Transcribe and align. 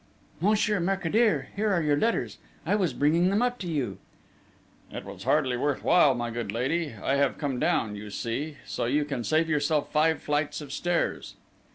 "Monsieur 0.39 0.79
Mercadier, 0.79 1.49
here 1.55 1.71
are 1.71 1.83
your 1.83 1.95
letters! 1.95 2.39
I 2.65 2.73
was 2.73 2.91
bringing 2.91 3.29
them 3.29 3.43
up 3.43 3.59
to 3.59 3.67
you!" 3.67 3.99
"It 4.91 5.05
was 5.05 5.25
hardly 5.25 5.55
worth 5.55 5.83
while, 5.83 6.15
my 6.15 6.31
good 6.31 6.51
lady. 6.51 6.95
I 6.95 7.17
have 7.17 7.35
to 7.35 7.39
come 7.39 7.59
down, 7.59 7.95
you 7.95 8.09
see, 8.09 8.57
so 8.65 8.85
you 8.85 9.05
can 9.05 9.23
save 9.23 9.47
yourself 9.47 9.91
five 9.91 10.19
flights 10.19 10.59
of 10.59 10.71
stairs!" 10.73 11.35